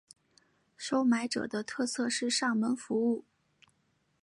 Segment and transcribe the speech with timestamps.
[0.75, 3.23] 收买者的特色是上门服务。